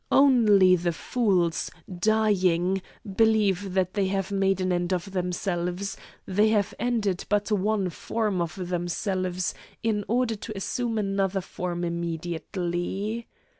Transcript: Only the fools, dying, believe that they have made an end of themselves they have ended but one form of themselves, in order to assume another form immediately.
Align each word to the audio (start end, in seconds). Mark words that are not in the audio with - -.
Only 0.11 0.75
the 0.77 0.93
fools, 0.93 1.69
dying, 1.99 2.81
believe 3.17 3.75
that 3.75 3.93
they 3.93 4.07
have 4.07 4.31
made 4.31 4.59
an 4.59 4.71
end 4.73 4.91
of 4.93 5.11
themselves 5.11 5.95
they 6.25 6.49
have 6.49 6.73
ended 6.79 7.23
but 7.29 7.51
one 7.51 7.91
form 7.91 8.41
of 8.41 8.69
themselves, 8.69 9.53
in 9.83 10.03
order 10.07 10.35
to 10.35 10.57
assume 10.57 10.97
another 10.97 11.41
form 11.41 11.83
immediately. 11.83 13.27